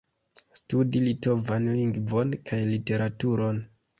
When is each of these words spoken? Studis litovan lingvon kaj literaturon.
Studis 0.59 1.03
litovan 1.07 1.69
lingvon 1.75 2.33
kaj 2.51 2.61
literaturon. 2.73 3.63